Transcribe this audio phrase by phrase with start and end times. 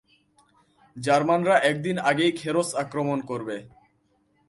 [0.95, 3.57] জার্মানরা একদিন আগেই খেরোস আক্রমণ করবে।